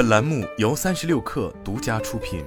[0.00, 2.42] 本栏目由三十六氪独家出品。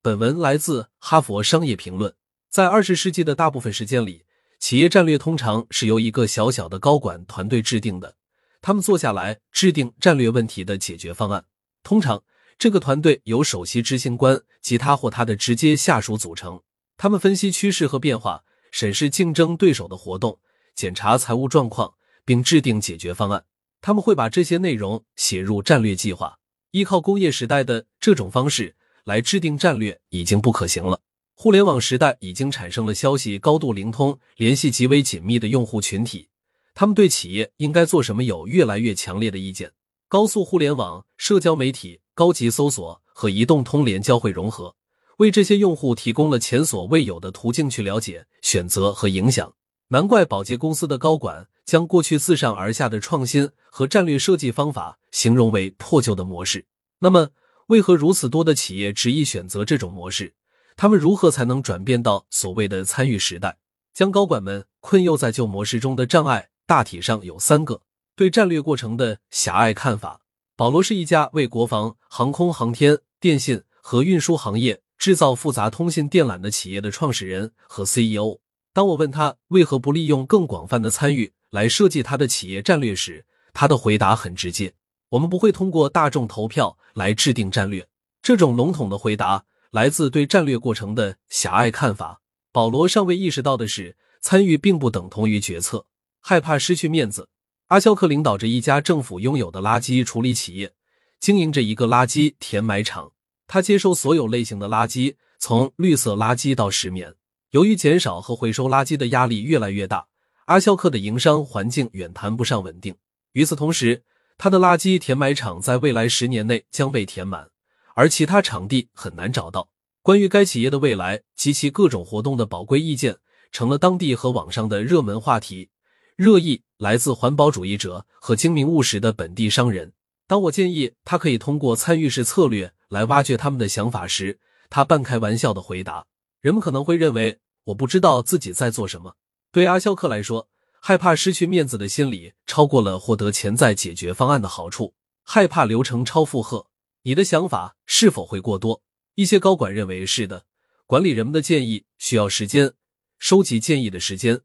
[0.00, 2.10] 本文来自《哈佛商业评论》。
[2.48, 4.24] 在二十世纪的大部分时间里，
[4.58, 8.16] 企业战略通常是由一个小小的高管团队制定的。
[8.62, 11.44] 他们坐下来制定战略问题的解决方案。
[11.82, 12.24] 通常，
[12.56, 16.62] 这个团队由首席执行官及他或他的直接下属组成。
[16.96, 20.40] 他们分析趋势和变化，审视竞争对手的活动，
[20.74, 21.92] 检查财务状况。
[22.24, 23.44] 并制定解决方案，
[23.80, 26.38] 他们会把这些内容写入战略计划。
[26.70, 31.00] 依靠工业时代的这种方式来制定战略已经不可行了。
[31.34, 36.28] 互联网时代已经产生了消息高度灵通、联系极为紧密的用户群体，
[36.72, 39.72] 他们对企业应该做什么有越来越强烈的意见。
[40.08, 44.76] 高速互联网、社交媒体、高级搜索和移动通联交汇融合，
[45.16, 49.54] 为这些用户提供了前所未有的途径去了解、选择和影响。
[49.88, 56.66] 难怪宝洁公司的高管将过去自上而下的创新和战略设计方法形容为破旧的模式。
[56.98, 57.30] 那么，
[57.66, 60.34] 为何如此多的企业执意选择这种模式？
[60.76, 63.58] 他们如何才能转变到所谓的参与时代？
[63.94, 67.82] 将高管们困囿在旧模式中的障碍，大体上有三个：
[68.16, 70.20] 对战略过程的狭隘看法。
[70.56, 78.38] 保罗是一家为国防、航空航天、电信和运输行业制造复杂通信电缆的企业的创始人和 CEO。
[78.72, 84.72] 当我问他为何不利用更广泛的参与来设计他的企业战略时，他的回答很直接：
[85.10, 87.86] 我们不会通过大众投票来制定战略。
[88.22, 92.22] 这种笼统的回答来自对战略过程的狭隘看法。
[92.52, 95.84] 保罗尚未意识到的是，参与并不等同于决策。
[96.20, 97.28] 害怕失去面子，
[97.66, 100.72] 阿肖克领导着一家政府拥有的垃圾处理企业，
[101.20, 103.12] 经营着一个垃圾填埋场。
[103.46, 107.14] 他接收所有类型的垃圾，从绿色垃圾到石棉。
[107.50, 110.06] 由于减少和回收垃圾的压力越来越大，
[110.52, 112.94] 阿肖克的营商环境远谈不上稳定。
[113.32, 114.02] 与此同时，
[114.36, 117.48] 他的垃圾填埋场在未来十年内将被填满，
[117.94, 119.70] 而其他场地很难找到。
[120.02, 123.16] 关于该企业的未来及其各种活动的宝贵意见，
[123.50, 125.70] 成了当地和网上的热门话题。
[126.16, 129.94] 热议来自环保主义者和精明务实的本地商人。
[130.26, 136.04] 当我建议他可以通过参与式策略来挖掘他们的想法时，他半开玩笑的回答。
[136.42, 139.16] 人们可能会认为我不知道自己在做什么。
[139.52, 140.48] 对阿肖克来说，
[140.80, 144.94] 害怕失去面子的心理超过了获得潜在解决方案的好处。
[145.24, 146.68] 害怕流程超负荷，
[147.02, 148.82] 你的想法是否会过多？
[149.14, 150.46] 一些高管认为是的。
[150.86, 152.72] 管理人们的建议需要时间，
[153.18, 154.40] 收集建议的时间，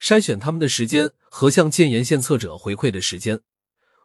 [0.00, 3.40] 筛选他们的时间和向建言献策者回馈的时间。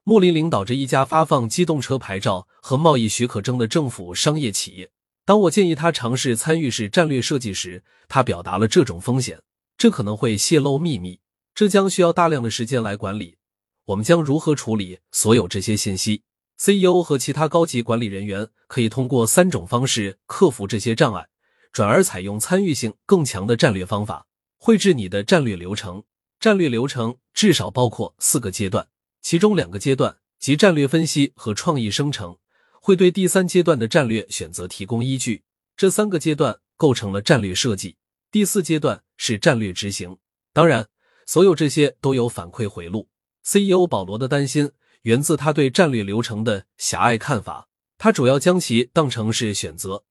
[0.03, 4.89] 莫林领导着一家发放机动车牌照和贸易许可证的政府商业企业。
[5.23, 9.39] 当我建议他尝试参与式战略设计时，他表达了这种风险：
[9.77, 11.19] 这可能会泄露秘密，
[11.53, 13.37] 这将需要大量的时间来管理。
[13.85, 16.23] 我们将如何处理所有这些信息
[16.59, 21.27] ？CEO 和其他高级管理人员可以通过三种方式克服这些障碍，
[21.71, 24.25] 转而采用参与性更强的战略方法。
[24.57, 26.03] 绘制你的战略流程。
[26.39, 28.87] 战略流程至少包括四个阶段，
[29.21, 32.37] 其中两个阶段即战略分析和创意生成。
[32.81, 35.43] 会对第三阶段的战略选择提供依据。
[35.75, 37.97] 这三个阶段构成了战略设计。
[38.31, 40.17] 第四阶段是战略执行。
[40.53, 40.87] 当然，
[41.25, 43.09] 所有这些都有反馈回路。
[43.43, 47.67] CEO 保罗的担心源自他对战略流程的狭隘看法。
[47.97, 50.03] 他主要将其当成是选择。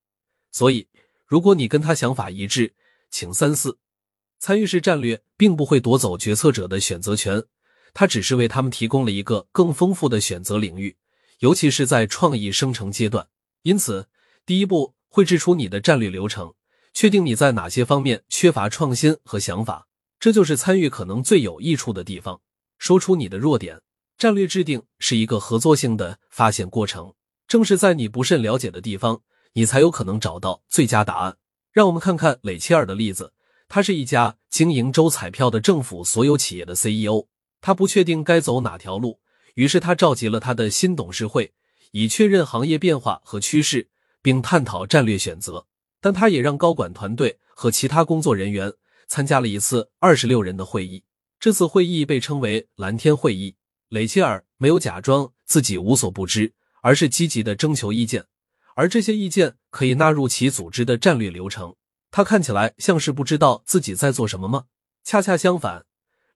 [0.50, 0.88] 所以，
[1.26, 2.74] 如果你跟他想法一致，
[3.10, 3.78] 请三思。
[4.38, 7.42] 参与式战略并不会夺走决策者的选择权，
[7.94, 10.96] 它只是为他们提供了一个更丰富的选择领域。
[11.38, 13.28] 尤其是在创意生成阶段，
[13.62, 14.08] 因此，
[14.44, 16.54] 第一步绘制出你的战略流程，
[16.96, 19.86] 确定你在哪些方面缺乏创新和想法，
[20.18, 22.40] 这就是参与可能最有益处的地方。
[22.78, 23.82] 说出你的弱点。
[24.16, 27.12] 战略制定是一个合作性的发现过程，
[27.46, 29.20] 正是在你不甚了解的地方，
[29.52, 31.36] 你才有可能找到最佳答案。
[31.70, 33.34] 让我们看看雷切尔的例子，
[33.68, 37.26] 他是一家经营州彩票的政府所有企业的 CEO，
[37.60, 39.20] 他不确定该走哪条路。
[39.52, 41.52] 于是他召集了他的新董事会，
[41.90, 43.90] 以确认行业变化和趋势，
[44.22, 45.66] 并探讨战略选择。
[46.06, 48.72] 但他也让高管团队和其他工作人员
[49.08, 51.02] 参加了一次二十六人的会议。
[51.40, 53.56] 这次会议被称为“蓝天会议”。
[53.90, 58.24] 雷切尔没有假装自己无所不知，而是积极的征求意见，
[58.76, 61.74] 而这些意见可以纳入其组织的战略流程。
[62.12, 64.66] 他看起来像是不知道自己在做什么吗？
[65.02, 65.86] 恰恰相反，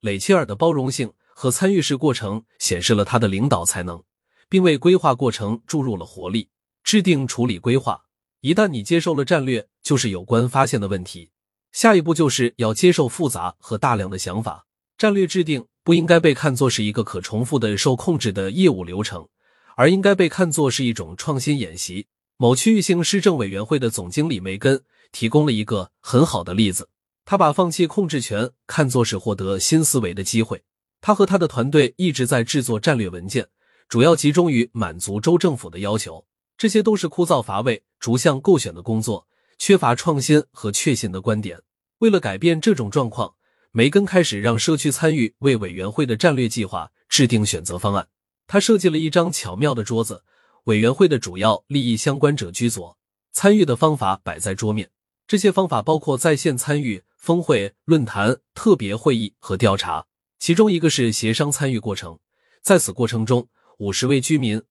[0.01, 1.13] 雷切尔的包容性。
[1.33, 4.03] 和参与式过程显示了他的领导才能，
[4.49, 6.49] 并为规划过程注入了活力。
[6.83, 8.03] 制定处理规划，
[8.41, 11.29] 一旦你接受了战略，就是有关发现的问题。
[11.71, 14.65] 下一步就是要接受复杂和大量的想法。
[14.97, 19.27] 战略制定不应该被看作是一个可重复的受控制的业务流程，
[19.75, 22.07] 而应该被看作是一种创新演习。
[22.37, 26.89] 某区域性市政委员会的总经理梅根提供了一个很好的例子。
[27.23, 30.63] 他把放弃控制权看作是获得新思维的机会。
[30.99, 33.47] 他和他的团队一直在制作战略文件，
[33.87, 36.25] 主要集中于满足州政府的要求。
[36.57, 39.27] 这些都是枯燥乏味、逐项构选的工作，
[39.57, 41.61] 缺乏创新和确信的观点。
[41.99, 43.35] 为了改变这种状况，
[43.71, 48.09] 梅根开始让社区参与为委员会的战略计划制定选择方案。
[48.47, 50.23] 他设计了一张巧妙的桌子。
[50.65, 52.95] 委员会的主要利益相关者居左，
[53.31, 54.91] 参与的方法摆在桌面。
[55.25, 60.05] 这些方法包括在线参与、峰会、论坛、特别会议和调查。
[60.37, 62.19] 其中一个是协商参与过程，
[62.61, 63.47] 在此过程中，
[63.79, 64.61] 五十位居民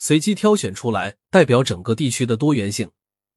[0.00, 2.88] 随机挑选出来，代表整个地区的多元性，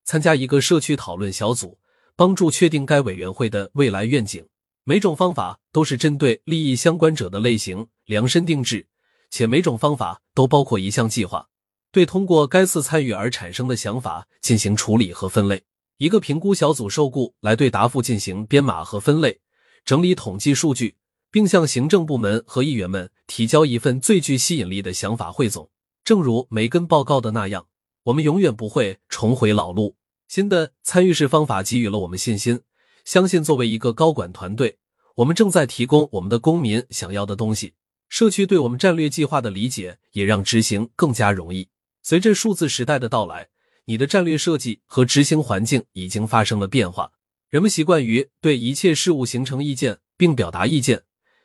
[0.03, 1.79] 参加一个社区讨论小组，
[2.15, 4.45] 帮助确定该委员会的未来愿景。
[4.83, 8.87] 每种方法都是针对利益相关者的类型量身定制，
[9.31, 11.47] 且每种方法都包括一项计划。
[11.91, 15.63] 对通过该次参与而产生的想法进行处理和分类，
[15.97, 19.41] 一个评估小组受雇来对答复进行编码和分类，
[19.83, 20.95] 整理统计数据，
[21.31, 25.69] 并向行政部门和议员们提交一份最具吸引力的想法汇总。
[26.03, 27.67] 正如梅根报告的那样，
[28.03, 29.95] 我们永远不会重回老路。
[30.27, 32.61] 新的参与式方法给予了我们信心，
[33.05, 34.79] 相信作为一个高管团队，
[35.15, 37.73] 我们正在提供我们的公民想要的东西。
[38.09, 41.69] 社区对我们战略计划的理解也让执行更加容易。
[42.01, 43.49] 随着数字时代的到来，
[43.85, 47.11] 你的战略设计和执行环境已经发生了变化。
[47.49, 51.03] 人们习惯于对一切事物形成意见并表达意见，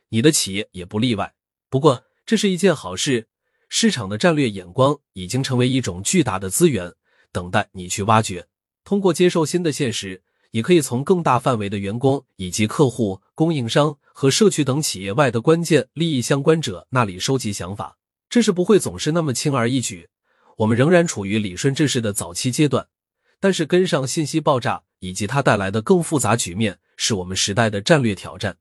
[0.09, 1.35] 你的企业也不例外。
[1.69, 3.29] 不过，这是一件好事。
[3.69, 6.93] 市场的战略眼光已经成为一种巨大的资源，
[7.33, 8.47] 等待你去挖掘。
[8.85, 10.23] 通过接受新的现实，
[10.53, 17.99] 你可以从更大范围的员工以及客户、供应商和社区等企业外的关键利益相关者那里收集想法。
[18.31, 20.09] 这是不会总是那么轻而易举。
[20.59, 22.89] 我们仍然处于理顺这事的早期阶段，
[23.41, 28.57] 但是跟上信息爆炸以及它带来的更复杂局面，是我们时代的战略挑战。